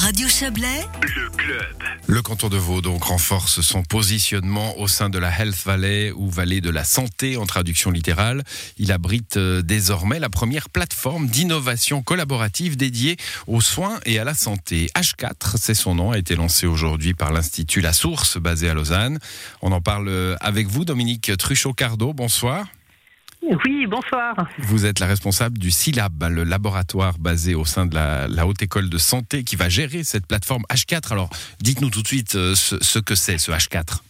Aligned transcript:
Radio 0.00 0.28
Chablais, 0.28 0.86
Le 1.02 1.28
club. 1.28 1.76
Le 2.06 2.22
canton 2.22 2.48
de 2.48 2.56
Vaud 2.56 2.80
donc 2.80 3.04
renforce 3.04 3.60
son 3.60 3.82
positionnement 3.82 4.78
au 4.78 4.88
sein 4.88 5.10
de 5.10 5.18
la 5.18 5.28
Health 5.28 5.62
Valley 5.66 6.10
ou 6.12 6.30
vallée 6.30 6.62
de 6.62 6.70
la 6.70 6.84
santé 6.84 7.36
en 7.36 7.44
traduction 7.44 7.90
littérale. 7.90 8.42
Il 8.78 8.92
abrite 8.92 9.36
euh, 9.36 9.60
désormais 9.60 10.18
la 10.18 10.30
première 10.30 10.70
plateforme 10.70 11.26
d'innovation 11.26 12.02
collaborative 12.02 12.78
dédiée 12.78 13.18
aux 13.46 13.60
soins 13.60 14.00
et 14.06 14.18
à 14.18 14.24
la 14.24 14.32
santé. 14.32 14.90
H4, 14.96 15.58
c'est 15.58 15.74
son 15.74 15.96
nom, 15.96 16.12
a 16.12 16.18
été 16.18 16.34
lancé 16.34 16.66
aujourd'hui 16.66 17.12
par 17.12 17.30
l'Institut 17.30 17.82
La 17.82 17.92
Source 17.92 18.38
basé 18.38 18.70
à 18.70 18.74
Lausanne. 18.74 19.18
On 19.60 19.70
en 19.70 19.82
parle 19.82 20.08
euh, 20.08 20.34
avec 20.40 20.66
vous, 20.66 20.86
Dominique 20.86 21.36
Truchot-Cardo. 21.36 22.14
Bonsoir. 22.14 22.64
Oui, 23.42 23.86
bonsoir. 23.86 24.34
Vous 24.58 24.84
êtes 24.84 24.98
la 24.98 25.06
responsable 25.06 25.58
du 25.58 25.70
CILAB, 25.70 26.24
le 26.30 26.44
laboratoire 26.44 27.18
basé 27.18 27.54
au 27.54 27.64
sein 27.64 27.86
de 27.86 27.94
la, 27.94 28.28
la 28.28 28.46
Haute 28.46 28.62
École 28.62 28.90
de 28.90 28.98
Santé 28.98 29.44
qui 29.44 29.56
va 29.56 29.68
gérer 29.68 30.04
cette 30.04 30.26
plateforme 30.26 30.64
H4. 30.70 31.12
Alors, 31.12 31.30
dites-nous 31.60 31.90
tout 31.90 32.02
de 32.02 32.06
suite 32.06 32.34
euh, 32.34 32.54
ce, 32.54 32.76
ce 32.82 32.98
que 32.98 33.14
c'est, 33.14 33.38
ce 33.38 33.50
H4. 33.50 34.00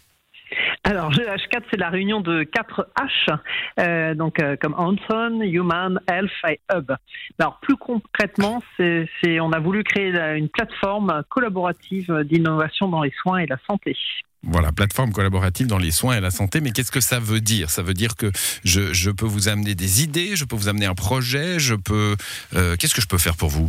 Alors, 0.83 1.13
H4, 1.13 1.63
c'est 1.71 1.79
la 1.79 1.91
réunion 1.91 2.21
de 2.21 2.43
4 2.43 2.89
H, 2.99 3.39
euh, 3.79 4.15
donc 4.15 4.41
euh, 4.41 4.57
comme 4.61 4.75
Hanson, 4.75 5.41
Human, 5.43 6.01
Health 6.11 6.31
et 6.49 6.59
Hub. 6.75 6.91
Alors, 7.39 7.59
plus 7.61 7.77
concrètement, 7.77 8.63
c'est, 8.77 9.07
on 9.41 9.53
a 9.53 9.59
voulu 9.59 9.85
créer 9.85 10.09
une 10.37 10.49
plateforme 10.49 11.23
collaborative 11.29 12.23
d'innovation 12.25 12.89
dans 12.89 13.03
les 13.03 13.13
soins 13.23 13.39
et 13.39 13.47
la 13.47 13.59
santé. 13.67 13.95
Voilà, 14.43 14.73
plateforme 14.73 15.13
collaborative 15.13 15.67
dans 15.67 15.77
les 15.79 15.91
soins 15.91 16.17
et 16.17 16.21
la 16.21 16.31
santé. 16.31 16.63
Mais 16.63 16.71
qu'est-ce 16.71 16.91
que 16.93 17.01
ça 17.01 17.21
veut 17.21 17.43
dire? 17.43 17.69
Ça 17.69 17.83
veut 17.83 17.93
dire 17.95 18.17
que 18.17 18.33
je, 18.65 18.95
je 18.95 19.11
peux 19.11 19.27
vous 19.27 19.49
amener 19.49 19.75
des 19.75 20.03
idées, 20.03 20.35
je 20.35 20.47
peux 20.47 20.57
vous 20.57 20.69
amener 20.69 20.87
un 20.87 20.95
projet, 20.95 21.59
je 21.59 21.75
peux. 21.75 22.17
euh, 22.57 22.75
qu'est-ce 22.77 22.95
que 22.95 23.03
je 23.03 23.07
peux 23.07 23.19
faire 23.19 23.37
pour 23.37 23.51
vous? 23.51 23.69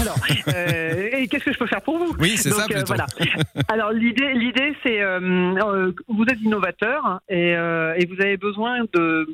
Alors, 0.00 0.16
euh, 0.48 1.08
et 1.12 1.28
qu'est-ce 1.28 1.44
que 1.44 1.52
je 1.52 1.58
peux 1.58 1.66
faire 1.66 1.82
pour 1.82 1.98
vous? 1.98 2.14
Oui, 2.18 2.36
c'est 2.36 2.50
ça 2.50 2.62
euh, 2.62 2.66
plutôt. 2.66 2.86
voilà. 2.86 3.06
Alors 3.68 3.92
l'idée, 3.92 4.32
l'idée, 4.34 4.74
c'est 4.82 5.00
euh, 5.02 5.92
vous 6.08 6.24
êtes 6.24 6.40
innovateur 6.42 7.20
et, 7.28 7.54
euh, 7.54 7.94
et 7.96 8.06
vous 8.06 8.20
avez 8.20 8.36
besoin 8.36 8.84
de 8.94 9.28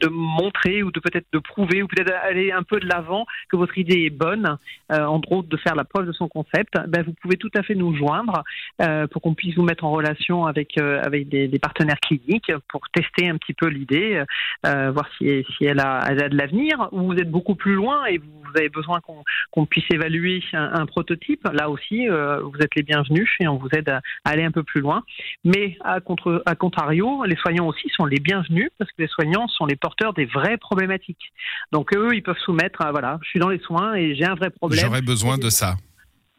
de 0.00 0.08
montrer 0.08 0.82
ou 0.82 0.90
de 0.90 1.00
peut-être 1.00 1.26
de 1.32 1.38
prouver 1.38 1.82
ou 1.82 1.88
peut-être 1.88 2.12
aller 2.22 2.52
un 2.52 2.62
peu 2.62 2.80
de 2.80 2.86
l'avant 2.86 3.26
que 3.50 3.56
votre 3.56 3.76
idée 3.78 4.04
est 4.04 4.10
bonne, 4.10 4.56
euh, 4.92 5.04
entre 5.04 5.32
autres 5.32 5.48
de 5.48 5.56
faire 5.56 5.74
la 5.74 5.84
preuve 5.84 6.06
de 6.06 6.12
son 6.12 6.28
concept, 6.28 6.74
ben 6.88 7.02
vous 7.02 7.14
pouvez 7.20 7.36
tout 7.36 7.50
à 7.56 7.62
fait 7.62 7.74
nous 7.74 7.94
joindre 7.94 8.42
euh, 8.82 9.06
pour 9.06 9.22
qu'on 9.22 9.34
puisse 9.34 9.54
vous 9.56 9.62
mettre 9.62 9.84
en 9.84 9.90
relation 9.90 10.46
avec 10.46 10.78
euh, 10.78 11.00
avec 11.04 11.28
des, 11.28 11.58
partenaires 11.58 12.00
cliniques 12.00 12.52
pour 12.68 12.88
tester 12.90 13.28
un 13.28 13.36
petit 13.36 13.52
peu 13.52 13.66
l'idée, 13.66 14.24
euh, 14.66 14.90
voir 14.90 15.06
si, 15.18 15.44
si 15.56 15.64
elle 15.64 15.80
a, 15.80 16.14
de 16.14 16.36
l'avenir 16.36 16.88
ou 16.92 17.02
vous 17.02 17.14
êtes 17.14 17.30
beaucoup 17.30 17.54
plus 17.54 17.74
loin 17.74 18.06
et 18.06 18.18
vous 18.18 18.56
avez 18.56 18.70
besoin 18.70 19.00
qu'on 19.00 19.22
qu'on 19.50 19.66
puisse 19.66 19.84
évaluer 19.92 20.42
un, 20.52 20.86
prototype. 20.86 21.46
Là 21.52 21.68
aussi, 21.68 22.08
vous 22.08 22.58
êtes 22.60 22.74
les 22.74 22.82
bienvenus 22.82 23.28
et 23.40 23.48
on 23.48 23.56
vous 23.56 23.68
aide 23.72 23.88
à, 23.90 24.00
aller 24.24 24.44
un 24.44 24.50
peu 24.50 24.62
plus 24.62 24.80
loin. 24.80 25.02
Mais 25.44 25.76
à, 25.84 25.98
à 26.46 26.54
contrario, 26.54 27.24
les 27.24 27.36
soignants 27.36 27.66
aussi 27.66 27.88
sont 27.90 28.06
les 28.06 28.20
bienvenus 28.20 28.70
parce 28.78 28.90
que 28.92 29.02
les 29.02 29.08
soignants 29.08 29.46
sont 29.48 29.66
les 29.66 29.76
porteurs 29.76 29.89
des 30.14 30.26
vraies 30.26 30.56
problématiques. 30.56 31.32
Donc 31.72 31.94
eux, 31.94 32.14
ils 32.14 32.22
peuvent 32.22 32.38
soumettre, 32.38 32.82
à, 32.82 32.90
voilà, 32.90 33.18
je 33.22 33.28
suis 33.28 33.40
dans 33.40 33.48
les 33.48 33.58
soins 33.58 33.94
et 33.94 34.14
j'ai 34.14 34.24
un 34.24 34.34
vrai 34.34 34.50
problème. 34.50 34.80
J'aurais 34.80 35.02
besoin 35.02 35.38
de 35.38 35.50
ça. 35.50 35.76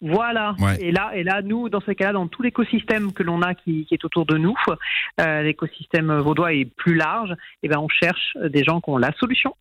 Voilà. 0.01 0.55
Ouais. 0.59 0.77
Et 0.81 0.91
là, 0.91 1.11
et 1.13 1.23
là, 1.23 1.41
nous, 1.43 1.69
dans 1.69 1.81
ces 1.81 1.93
cas-là, 1.93 2.13
dans 2.13 2.27
tout 2.27 2.41
l'écosystème 2.41 3.13
que 3.13 3.21
l'on 3.21 3.41
a 3.43 3.53
qui, 3.53 3.85
qui 3.85 3.93
est 3.93 4.03
autour 4.03 4.25
de 4.25 4.37
nous, 4.37 4.55
euh, 5.19 5.43
l'écosystème 5.43 6.11
vaudois 6.19 6.53
est 6.53 6.65
plus 6.65 6.95
large. 6.95 7.35
Et 7.61 7.67
ben, 7.67 7.77
on 7.77 7.87
cherche 7.87 8.35
des 8.43 8.63
gens 8.63 8.81
qui 8.81 8.89
ont 8.89 8.97
la 8.97 9.13
solution. 9.19 9.55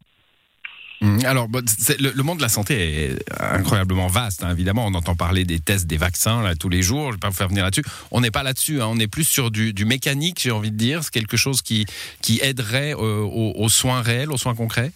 Hum, 1.03 1.19
Alors, 1.25 1.49
le, 1.51 2.23
monde 2.23 2.39
de 2.39 2.43
la 2.43 2.51
santé 2.51 3.05
est 3.05 3.33
incroyablement 3.41 4.07
vaste. 4.07 4.45
hein. 4.45 4.51
Évidemment, 4.53 4.87
on 4.87 4.95
entend 4.95 5.15
parler 5.15 5.45
des 5.45 5.59
tests, 5.59 5.87
des 5.87 5.97
vaccins 5.97 6.43
là, 6.43 6.55
tous 6.55 6.69
les 6.69 6.83
jours. 6.83 7.05
Je 7.05 7.09
ne 7.09 7.13
vais 7.13 7.19
pas 7.19 7.29
vous 7.31 7.37
faire 7.37 7.49
venir 7.49 7.65
là-dessus. 7.65 7.85
On 8.11 8.21
n'est 8.21 8.31
pas 8.31 8.43
là-dessus. 8.43 8.83
hein. 8.83 8.87
On 8.91 8.99
est 8.99 9.07
plus 9.11 9.25
sur 9.25 9.51
du, 9.51 9.73
mécanique, 9.87 10.41
j'ai 10.43 10.51
envie 10.51 10.71
de 10.71 10.77
dire. 10.77 11.03
C'est 11.03 11.13
quelque 11.13 11.39
chose 11.39 11.63
qui, 11.63 11.87
qui 12.21 12.39
aiderait 12.43 12.93
euh, 12.95 13.23
aux, 13.23 13.69
soins 13.71 14.03
réels, 14.03 14.31
aux 14.31 14.37
soins 14.37 14.55
concrets? 14.55 14.93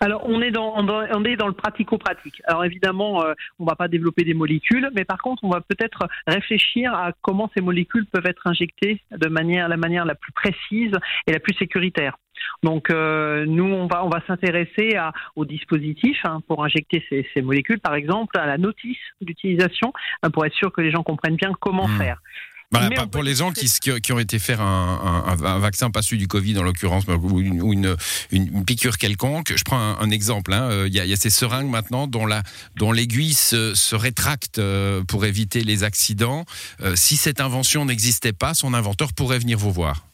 Alors, 0.00 0.22
on 0.26 0.42
est 0.42 0.50
dans, 0.50 0.74
on 0.76 1.24
est 1.24 1.36
dans 1.36 1.46
le 1.48 1.54
pratico-pratique. 1.54 2.42
Alors, 2.44 2.64
évidemment, 2.64 3.24
euh, 3.24 3.32
on 3.58 3.64
va 3.64 3.74
pas 3.74 3.88
développer 3.88 4.22
des 4.22 4.34
molécules, 4.34 4.90
mais 4.94 5.04
par 5.04 5.18
contre, 5.18 5.42
on 5.44 5.50
va 5.50 5.60
peut-être 5.60 6.06
réfléchir 6.26 6.92
à 6.94 7.12
comment 7.22 7.50
ces 7.56 7.62
molécules 7.62 8.06
peuvent 8.06 8.26
être 8.26 8.46
injectées 8.46 9.00
de 9.10 9.28
manière, 9.28 9.68
la 9.68 9.78
manière 9.78 10.04
la 10.04 10.14
plus 10.14 10.32
précise 10.32 10.92
et 11.26 11.32
la 11.32 11.40
plus 11.40 11.54
sécuritaire. 11.54 12.16
Donc, 12.62 12.90
euh, 12.90 13.44
nous, 13.46 13.64
on 13.64 13.86
va, 13.86 14.04
on 14.04 14.08
va 14.08 14.20
s'intéresser 14.26 14.96
à- 14.96 15.12
au 15.36 15.44
dispositif 15.44 16.16
hein, 16.24 16.40
pour 16.48 16.64
injecter 16.64 17.04
ces, 17.08 17.26
ces 17.34 17.42
molécules, 17.42 17.80
par 17.80 17.94
exemple, 17.94 18.38
à 18.38 18.46
la 18.46 18.58
notice 18.58 18.96
d'utilisation, 19.20 19.92
hein, 20.22 20.30
pour 20.30 20.44
être 20.46 20.54
sûr 20.54 20.72
que 20.72 20.80
les 20.80 20.90
gens 20.90 21.02
comprennent 21.02 21.36
bien 21.36 21.52
comment 21.60 21.88
Hmm. 21.88 21.98
faire. 21.98 22.18
Voilà, 22.72 22.88
Mais 22.88 22.96
pas- 22.96 23.06
pour 23.06 23.22
les 23.22 23.36
gens 23.36 23.52
qui, 23.52 23.66
qui, 24.00 24.12
ont 24.12 24.18
été 24.18 24.40
faire 24.40 24.60
un, 24.60 25.24
un- 25.28 25.44
un 25.44 25.58
vaccin, 25.60 25.92
pas 25.92 26.02
celui 26.02 26.18
du 26.18 26.26
Covid 26.26 26.58
en 26.58 26.64
l'occurrence, 26.64 27.04
ou 27.06 27.38
une, 27.40 27.62
ou 27.62 27.72
une, 27.72 28.64
piqûre 28.64 28.98
quelconque. 28.98 29.52
Je 29.56 29.62
prends 29.62 29.78
un, 29.78 29.96
un 30.00 30.10
exemple. 30.10 30.52
hein. 30.52 30.68
Euh, 30.70 30.88
Il 30.88 30.94
y, 30.94 30.98
a, 30.98 31.04
il 31.04 31.10
y 31.10 31.12
a 31.12 31.16
ces 31.16 31.30
seringues 31.30 31.70
maintenant 31.70 32.08
dont 32.08 32.26
la- 32.26 32.42
dont 32.74 32.90
l'aiguille 32.90 33.34
se, 33.34 33.74
se 33.74 33.94
rétracte 33.94 34.58
euh, 34.58 35.04
pour 35.04 35.24
éviter 35.26 35.62
les 35.62 35.84
accidents. 35.84 36.44
Euh, 36.82 36.96
si 36.96 37.16
cette 37.16 37.40
invention 37.40 37.84
n'existait 37.84 38.32
pas, 38.32 38.52
son 38.52 38.74
inventeur 38.74 39.12
pourrait 39.12 39.38
venir 39.38 39.58
vous 39.58 39.70
voir. 39.70 40.04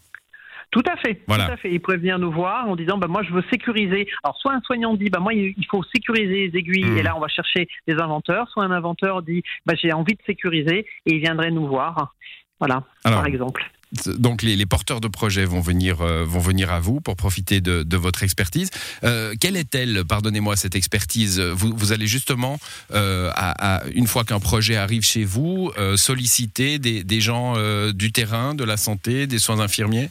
Tout 0.72 0.83
à 0.91 0.97
fait. 0.97 1.21
Voilà. 1.28 1.47
Tout 1.47 1.53
à 1.53 1.56
fait. 1.59 1.71
Il 1.72 1.78
pourrait 1.81 1.99
venir 1.99 2.19
nous 2.19 2.33
voir 2.33 2.66
en 2.69 2.75
disant 2.75 2.99
bah 2.99 3.06
moi 3.06 3.22
je 3.22 3.33
veux 3.33 3.44
sécuriser. 3.50 4.09
Alors 4.25 4.37
soit 4.38 4.53
un 4.55 4.60
soignant 4.62 4.94
dit 4.94 5.10
bah 5.10 5.21
moi 5.21 5.33
il 5.34 5.55
faut 5.71 5.84
sécuriser 5.94 6.49
les 6.50 6.59
aiguilles 6.59 6.84
Mm. 6.87 6.99
et 6.99 7.03
là 7.03 7.15
on 7.16 7.21
va 7.21 7.28
chercher 7.28 7.69
des 7.87 7.94
inventeurs. 7.94 8.49
Soit 8.49 8.65
un 8.65 8.71
inventeur 8.72 9.22
dit 9.22 9.43
bah 9.66 9.75
j'ai 9.81 9.93
envie 9.93 10.15
de 10.15 10.22
sécuriser 10.27 10.78
et 11.06 11.15
il 11.15 11.21
viendrait 11.21 11.50
nous 11.53 11.66
voir. 11.69 12.15
Voilà, 12.59 12.84
Alors, 13.05 13.19
par 13.19 13.27
exemple. 13.27 13.69
donc 14.19 14.41
les, 14.43 14.55
les 14.55 14.66
porteurs 14.66 15.00
de 15.00 15.09
projets 15.09 15.44
vont 15.44 15.60
venir, 15.60 16.00
euh, 16.00 16.25
vont 16.25 16.38
venir 16.38 16.71
à 16.71 16.78
vous 16.78 17.00
pour 17.00 17.16
profiter 17.16 17.60
de, 17.60 17.83
de 17.83 17.97
votre 17.97 18.22
expertise. 18.22 18.71
Euh, 19.03 19.34
quelle 19.41 19.56
est-elle, 19.56 20.04
pardonnez-moi, 20.09 20.54
cette 20.54 20.77
expertise 20.77 21.41
vous, 21.41 21.72
vous 21.77 21.91
allez 21.93 22.06
justement, 22.06 22.59
euh, 22.93 23.31
à, 23.34 23.78
à- 23.78 23.89
une 23.97 24.06
fois 24.06 24.22
qu'un 24.22 24.39
projet 24.39 24.77
arrive 24.77 25.03
chez 25.03 25.25
vous, 25.25 25.72
solliciter 25.97 26.78
des, 26.78 27.03
des 27.03 27.21
gens 27.21 27.54
du 27.93 28.12
terrain, 28.12 28.54
de 28.54 28.62
la 28.65 28.77
santé, 28.77 29.27
des 29.27 29.39
soins 29.41 29.59
infirmiers? 29.59 30.09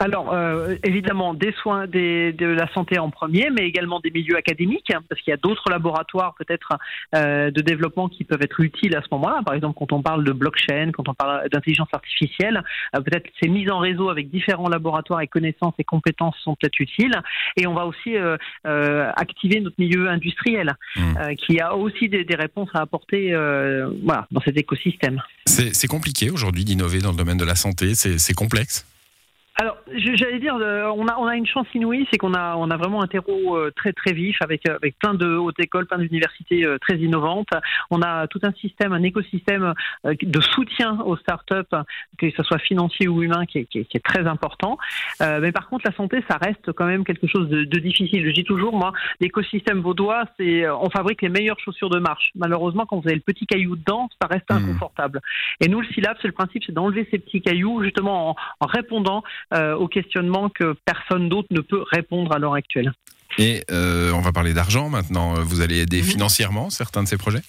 Alors 0.00 0.32
euh, 0.32 0.76
évidemment 0.84 1.34
des 1.34 1.52
soins 1.62 1.86
des, 1.86 2.32
de 2.32 2.46
la 2.46 2.72
santé 2.72 2.98
en 2.98 3.10
premier, 3.10 3.50
mais 3.50 3.66
également 3.66 4.00
des 4.00 4.10
milieux 4.10 4.36
académiques 4.36 4.90
hein, 4.92 5.02
parce 5.08 5.20
qu'il 5.20 5.30
y 5.30 5.34
a 5.34 5.36
d'autres 5.36 5.70
laboratoires 5.70 6.34
peut-être 6.38 6.70
euh, 7.14 7.50
de 7.50 7.60
développement 7.60 8.08
qui 8.08 8.24
peuvent 8.24 8.42
être 8.42 8.60
utiles 8.60 8.96
à 8.96 9.02
ce 9.02 9.08
moment-là. 9.12 9.42
Par 9.44 9.54
exemple 9.54 9.76
quand 9.78 9.92
on 9.92 10.02
parle 10.02 10.24
de 10.24 10.32
blockchain, 10.32 10.90
quand 10.92 11.08
on 11.08 11.14
parle 11.14 11.48
d'intelligence 11.48 11.88
artificielle, 11.92 12.62
euh, 12.96 13.00
peut-être 13.00 13.28
ces 13.42 13.48
mises 13.48 13.70
en 13.70 13.78
réseau 13.78 14.10
avec 14.10 14.30
différents 14.30 14.68
laboratoires 14.68 15.20
et 15.20 15.28
connaissances 15.28 15.74
et 15.78 15.84
compétences 15.84 16.36
sont 16.42 16.56
peut-être 16.56 16.78
utiles. 16.80 17.14
Et 17.56 17.66
on 17.66 17.74
va 17.74 17.86
aussi 17.86 18.16
activer 18.64 19.60
notre 19.60 19.76
milieu 19.78 20.08
industriel 20.08 20.74
Mm. 20.96 21.16
euh, 21.18 21.34
qui 21.34 21.60
a 21.60 21.74
aussi 21.74 22.08
des, 22.08 22.24
des 22.24 22.34
réponses 22.34 22.68
à 22.74 22.80
apporter 22.80 23.32
voilà, 24.04 24.26
dans 24.30 24.40
cet 24.40 24.56
écosystème. 24.56 25.20
C'est 25.46 25.86
compliqué 25.86 26.30
aujourd'hui 26.30 26.64
d'innover 26.64 27.00
dans 27.00 27.10
le 27.10 27.16
domaine 27.16 27.36
de 27.36 27.44
la 27.44 27.54
santé, 27.54 27.94
c'est 27.94 28.34
complexe? 28.34 28.86
Alors, 29.56 29.78
je- 29.83 29.83
j'allais 29.92 30.38
dire, 30.38 30.56
euh, 30.56 30.90
on 30.96 31.06
a 31.08 31.16
on 31.18 31.26
a 31.26 31.36
une 31.36 31.46
chance 31.46 31.66
inouïe, 31.74 32.06
c'est 32.10 32.18
qu'on 32.18 32.34
a 32.34 32.56
on 32.56 32.70
a 32.70 32.76
vraiment 32.76 33.02
un 33.02 33.06
terreau 33.06 33.56
euh, 33.56 33.70
très 33.74 33.92
très 33.92 34.12
vif 34.12 34.36
avec 34.40 34.68
euh, 34.68 34.76
avec 34.76 34.98
plein 34.98 35.14
de 35.14 35.36
hautes 35.36 35.58
écoles, 35.60 35.86
plein 35.86 35.98
d'universités 35.98 36.66
très 36.80 36.96
innovantes. 36.96 37.48
On 37.90 38.00
a 38.02 38.26
tout 38.28 38.40
un 38.42 38.52
système, 38.52 38.92
un 38.92 39.02
écosystème 39.02 39.74
de 40.04 40.40
soutien 40.40 41.00
aux 41.04 41.16
startups, 41.16 41.76
que 42.18 42.30
ce 42.30 42.42
soit 42.42 42.58
financier 42.58 43.08
ou 43.08 43.22
humain, 43.22 43.44
qui 43.46 43.58
est, 43.58 43.64
qui 43.64 43.80
est, 43.80 43.84
qui 43.84 43.96
est 43.96 44.04
très 44.04 44.26
important. 44.26 44.78
Euh, 45.20 45.40
mais 45.40 45.52
par 45.52 45.68
contre, 45.68 45.84
la 45.86 45.94
santé, 45.96 46.22
ça 46.28 46.38
reste 46.38 46.72
quand 46.72 46.86
même 46.86 47.04
quelque 47.04 47.26
chose 47.26 47.48
de, 47.48 47.64
de 47.64 47.78
difficile. 47.78 48.24
Je 48.26 48.32
dis 48.32 48.44
toujours, 48.44 48.76
moi, 48.76 48.92
l'écosystème 49.20 49.80
vaudois, 49.80 50.24
c'est 50.38 50.68
on 50.70 50.90
fabrique 50.90 51.22
les 51.22 51.28
meilleures 51.28 51.58
chaussures 51.60 51.90
de 51.90 51.98
marche. 51.98 52.30
Malheureusement, 52.34 52.86
quand 52.86 52.96
vous 52.98 53.08
avez 53.08 53.16
le 53.16 53.20
petit 53.20 53.46
caillou 53.46 53.76
dedans, 53.76 54.08
ça 54.20 54.28
reste 54.28 54.50
Mhm. 54.50 54.70
inconfortable. 54.70 55.20
Et 55.60 55.68
nous, 55.68 55.80
le 55.80 55.86
SILAB, 55.88 56.16
c'est 56.20 56.28
le 56.28 56.32
principe, 56.32 56.64
c'est 56.64 56.72
d'enlever 56.72 57.06
ces 57.10 57.18
petits 57.18 57.40
cailloux, 57.42 57.82
justement 57.82 58.30
en, 58.30 58.36
en 58.60 58.66
répondant 58.66 59.22
euh, 59.52 59.73
aux 59.78 59.88
questionnements 59.88 60.48
que 60.48 60.74
personne 60.84 61.28
d'autre 61.28 61.48
ne 61.50 61.60
peut 61.60 61.82
répondre 61.90 62.32
à 62.32 62.38
l'heure 62.38 62.54
actuelle. 62.54 62.92
Et 63.38 63.62
euh, 63.70 64.12
on 64.12 64.20
va 64.20 64.32
parler 64.32 64.52
d'argent 64.54 64.88
maintenant. 64.88 65.34
Vous 65.34 65.60
allez 65.60 65.80
aider 65.80 65.98
Mhm. 65.98 66.04
financièrement 66.04 66.70
certains 66.70 67.02
de 67.02 67.08
ces 67.08 67.16
projets? 67.18 67.42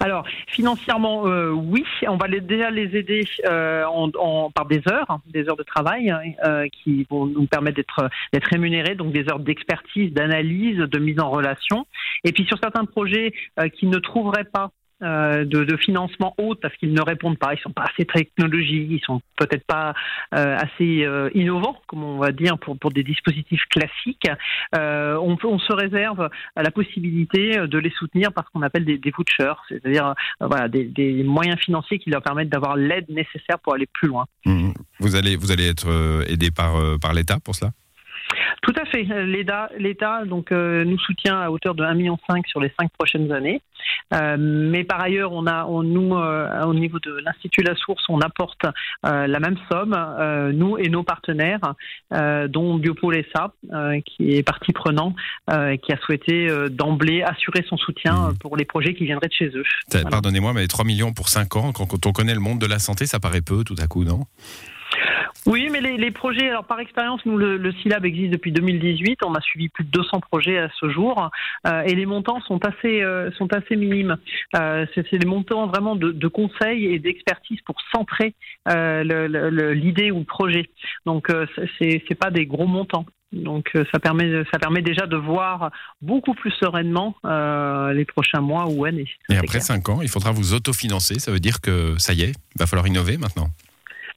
Alors, 0.00 0.24
financièrement, 0.46 1.26
euh, 1.26 1.50
oui, 1.50 1.84
on 2.08 2.16
va 2.16 2.28
les- 2.28 2.40
déjà 2.40 2.70
les 2.70 2.96
aider 2.96 3.28
euh, 3.44 3.84
en, 3.84 4.10
en- 4.18 4.50
par 4.50 4.64
des 4.66 4.80
heures, 4.90 5.04
hein, 5.10 5.20
des 5.26 5.48
heures 5.50 5.56
de 5.56 5.62
travail 5.64 6.14
euh, 6.46 6.66
qui 6.82 7.06
vont 7.10 7.26
nous 7.26 7.46
permettre 7.46 7.76
d'être 7.76 8.08
d'être 8.32 8.46
rémunérés, 8.46 8.94
donc 8.94 9.12
des 9.12 9.28
heures 9.28 9.38
d'expertise, 9.38 10.12
d'analyse, 10.14 10.78
de 10.78 10.98
mise 10.98 11.20
en 11.20 11.28
relation. 11.30 11.86
Et 12.24 12.32
puis 12.32 12.46
sur 12.46 12.58
certains 12.58 12.86
projets 12.86 13.34
euh, 13.60 13.68
qui 13.68 13.84
ne 13.86 13.98
trouveraient 13.98 14.44
pas 14.44 14.64
euh, 14.64 14.68
de, 15.00 15.64
de, 15.64 15.76
financement 15.76 16.34
haute 16.38 16.60
parce 16.60 16.74
qu'ils 16.76 16.92
ne 16.92 17.02
répondent 17.02 17.38
pas, 17.38 17.54
ils 17.54 17.60
sont 17.60 17.72
pas 17.72 17.84
assez 17.92 18.06
technologiques, 18.06 18.88
ils 18.90 19.04
sont 19.04 19.20
peut-être 19.36 19.66
pas 19.66 19.94
euh, 20.34 20.56
assez 20.56 21.04
euh, 21.04 21.30
innovants, 21.34 21.76
comme 21.86 22.02
on 22.02 22.18
va 22.18 22.32
dire, 22.32 22.58
pour, 22.58 22.78
pour 22.78 22.90
des 22.90 23.02
dispositifs 23.02 23.64
classiques. 23.70 24.28
Euh, 24.74 25.16
on, 25.18 25.36
se 25.58 25.72
réserve 25.72 26.28
la 26.54 26.70
possibilité 26.70 27.56
de 27.56 27.78
les 27.78 27.90
soutenir 27.90 28.32
par 28.32 28.44
ce 28.46 28.50
qu'on 28.52 28.62
appelle 28.62 28.84
des, 28.84 28.98
des 28.98 29.10
vouchers, 29.10 29.54
c'est-à-dire 29.68 30.14
voilà, 30.40 30.68
des, 30.68 30.84
des, 30.84 31.22
moyens 31.24 31.58
financiers 31.58 31.98
qui 31.98 32.10
leur 32.10 32.22
permettent 32.22 32.50
d'avoir 32.50 32.76
l'aide 32.76 33.08
nécessaire 33.08 33.58
pour 33.62 33.74
aller 33.74 33.86
plus 33.86 34.08
loin. 34.08 34.26
Mmh. 34.44 34.72
Vous 35.00 35.16
allez, 35.16 35.36
vous 35.36 35.50
allez 35.50 35.66
être 35.66 35.88
aidé 36.28 36.50
par, 36.50 36.74
par 37.00 37.14
l'État 37.14 37.38
pour 37.42 37.54
cela? 37.54 37.70
Tout 38.66 38.74
à 38.80 38.84
fait. 38.84 39.06
L'État 39.78 40.24
donc 40.26 40.50
euh, 40.50 40.84
nous 40.84 40.98
soutient 40.98 41.40
à 41.40 41.50
hauteur 41.50 41.74
de 41.76 41.84
1,5 41.84 41.94
million 41.94 42.18
sur 42.46 42.60
les 42.60 42.72
cinq 42.78 42.90
prochaines 42.98 43.30
années. 43.30 43.62
Euh, 44.12 44.36
mais 44.38 44.82
par 44.82 45.00
ailleurs, 45.00 45.32
on 45.32 45.46
a, 45.46 45.64
on, 45.66 45.84
nous, 45.84 46.16
euh, 46.16 46.62
au 46.64 46.74
niveau 46.74 46.98
de 46.98 47.16
l'Institut 47.24 47.62
La 47.62 47.76
Source, 47.76 48.02
on 48.08 48.20
apporte 48.20 48.66
la 49.04 49.38
même 49.38 49.56
somme, 49.70 49.94
nous 50.52 50.78
et 50.78 50.88
nos 50.88 51.04
partenaires, 51.04 51.74
dont 52.10 52.76
Biopol 52.78 53.22
SA, 53.32 53.52
qui 54.04 54.32
est 54.32 54.42
partie 54.42 54.72
prenant, 54.72 55.14
qui 55.48 55.92
a 55.92 55.96
souhaité 56.04 56.48
d'emblée 56.70 57.22
assurer 57.22 57.64
son 57.68 57.76
soutien 57.76 58.14
mmh. 58.14 58.38
pour 58.38 58.56
les 58.56 58.64
projets 58.64 58.94
qui 58.94 59.04
viendraient 59.04 59.28
de 59.28 59.32
chez 59.32 59.50
eux. 59.54 59.64
Pardonnez-moi, 60.10 60.52
mais 60.52 60.66
3 60.66 60.84
millions 60.84 61.12
pour 61.12 61.28
5 61.28 61.56
ans, 61.56 61.72
quand, 61.72 61.86
quand 61.86 62.06
on 62.06 62.12
connaît 62.12 62.34
le 62.34 62.40
monde 62.40 62.60
de 62.60 62.66
la 62.66 62.78
santé, 62.78 63.06
ça 63.06 63.20
paraît 63.20 63.42
peu 63.42 63.62
tout 63.62 63.76
à 63.78 63.86
coup, 63.86 64.04
non? 64.04 64.20
Oui, 65.46 65.68
mais 65.70 65.80
les, 65.80 66.10
projets, 66.10 66.48
alors 66.50 66.64
par 66.64 66.80
expérience, 66.80 67.24
nous, 67.24 67.38
le, 67.38 67.56
le 67.56 67.72
SILAB 67.72 68.04
existe 68.04 68.32
depuis 68.32 68.50
2018. 68.50 69.20
On 69.24 69.34
a 69.34 69.40
suivi 69.40 69.68
plus 69.68 69.84
de 69.84 69.90
200 69.90 70.20
projets 70.20 70.58
à 70.58 70.68
ce 70.80 70.90
jour. 70.90 71.30
Euh, 71.66 71.82
et 71.82 71.94
les 71.94 72.04
montants 72.04 72.40
sont 72.40 72.64
assez, 72.64 73.00
euh, 73.02 73.30
assez 73.52 73.76
minimes. 73.76 74.16
Euh, 74.56 74.86
c'est 74.94 75.18
des 75.18 75.26
montants 75.26 75.68
vraiment 75.68 75.94
de, 75.94 76.28
conseils 76.28 76.86
et 76.86 76.98
d'expertise 76.98 77.60
pour 77.64 77.76
centrer 77.94 78.34
l'idée 78.66 80.10
ou 80.10 80.18
le 80.18 80.24
projet. 80.24 80.68
Donc, 81.06 81.30
euh, 81.30 81.46
c'est 81.78 82.18
pas 82.18 82.30
des 82.30 82.46
gros 82.46 82.66
montants. 82.66 83.06
Donc 83.32 83.72
ça 83.92 83.98
permet, 83.98 84.44
ça 84.52 84.58
permet 84.58 84.82
déjà 84.82 85.06
de 85.06 85.16
voir 85.16 85.70
beaucoup 86.00 86.32
plus 86.32 86.52
sereinement 86.52 87.16
les 87.24 88.04
prochains 88.04 88.40
mois 88.40 88.66
ou 88.68 88.84
années. 88.84 89.08
Et 89.28 89.36
après 89.36 89.60
5 89.60 89.88
ans, 89.88 90.02
il 90.02 90.08
faudra 90.08 90.30
vous 90.30 90.54
autofinancer. 90.54 91.18
Ça 91.18 91.32
veut 91.32 91.40
dire 91.40 91.60
que 91.60 91.94
ça 91.98 92.12
y 92.14 92.22
est, 92.22 92.30
il 92.54 92.58
va 92.58 92.66
falloir 92.66 92.86
innover 92.86 93.18
maintenant. 93.18 93.48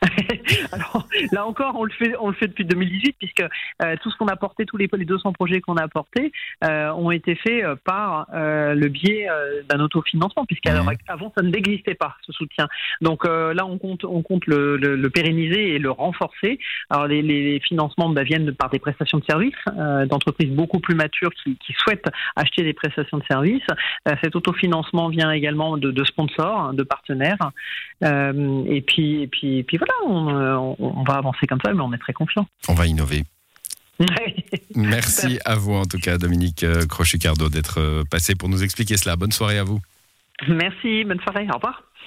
Alors 0.72 1.08
là 1.32 1.46
encore, 1.46 1.76
on 1.78 1.84
le 1.84 1.92
fait, 1.92 2.14
on 2.20 2.30
le 2.30 2.36
fait 2.36 2.48
depuis 2.48 2.66
2018 2.66 3.16
puisque 3.20 3.42
euh, 3.42 3.96
tout 4.02 4.10
ce 4.10 4.18
qu'on 4.18 4.28
a 4.28 4.36
porté, 4.36 4.66
tous 4.66 4.78
les, 4.78 4.90
les 4.92 5.06
200 5.06 5.34
projets 5.34 5.60
qu'on 5.60 5.76
a 5.76 5.84
apportés 5.84 6.32
euh, 6.64 6.92
ont 6.92 7.12
été 7.12 7.36
faits 7.36 7.64
euh, 7.64 7.76
par 7.84 8.28
le 8.32 8.88
biais 8.88 9.28
d'un 9.70 9.80
autofinancement 9.80 10.46
puisqu'avant 10.46 10.84
mmh. 10.92 11.32
ça 11.36 11.44
n'existait 11.44 11.96
pas 11.96 12.16
ce 12.22 12.32
soutien. 12.32 12.68
Donc 13.02 13.26
là, 13.26 13.66
on 13.66 13.78
compte, 13.78 14.06
on 14.06 14.22
compte 14.22 14.46
le, 14.48 14.78
le, 14.78 14.96
le, 14.96 15.10
pérenniser 15.10 15.76
et 15.76 15.80
le 15.80 15.92
renforcer. 15.92 16.60
Alors 16.90 17.08
les, 17.08 17.22
les 17.22 17.60
financements 17.60 18.10
bah, 18.10 18.24
viennent 18.24 18.54
par 18.54 18.70
des 18.70 18.80
prestations 18.80 19.20
de 19.20 19.26
services 19.26 19.56
d'entreprises 20.08 20.52
beaucoup 20.52 20.80
plus 20.80 20.96
matures 20.96 21.32
qui, 21.44 21.58
qui, 21.58 21.74
souhaitent 21.74 22.10
acheter 22.36 22.64
des 22.64 22.74
prestations 22.74 23.18
de 23.18 23.24
services. 23.30 23.66
cet 24.24 24.36
autofinancement 24.36 25.10
vient 25.10 25.32
également 25.32 25.78
de, 25.78 25.92
de 25.92 26.04
sponsors, 26.04 26.60
hein, 26.60 26.74
de 26.74 26.84
partenaires. 26.84 27.52
et 28.02 28.84
puis, 28.86 29.24
et 29.24 29.28
puis, 29.28 29.60
et 29.60 29.64
puis 29.64 29.78
voilà 29.78 29.89
euh, 30.08 30.76
on, 30.80 31.04
va 31.04 31.16
avancer 31.16 31.48
comme 31.48 31.60
ça, 31.64 31.74
mais 31.74 31.82
on 31.82 31.94
est 31.94 31.98
très 31.98 32.14
confiant. 32.14 32.48
On 32.68 32.74
va 32.74 32.88
innover. 32.88 33.24
Merci 34.76 35.40
à 35.46 35.56
vous 35.56 35.74
en 35.74 35.86
tout 35.86 36.00
cas, 36.00 36.18
Dominique 36.18 36.64
euh, 36.64 36.86
Crochucardo, 36.86 37.50
d'être 37.50 37.80
euh, 37.80 38.04
passé 38.10 38.36
pour 38.36 38.50
nous 38.50 38.64
expliquer 38.64 38.98
cela. 38.98 39.16
Bonne 39.16 39.32
soirée 39.32 39.58
à 39.58 39.64
vous. 39.64 39.80
Merci, 40.48 41.04
bonne 41.04 41.20
soirée, 41.20 41.48
au 41.52 41.56
revoir. 41.56 41.84